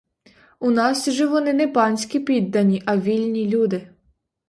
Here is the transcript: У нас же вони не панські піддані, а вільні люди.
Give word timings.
У 0.59 0.69
нас 0.71 1.05
же 1.09 1.27
вони 1.27 1.53
не 1.53 1.67
панські 1.67 2.19
піддані, 2.19 2.83
а 2.85 2.97
вільні 2.97 3.47
люди. 3.49 3.87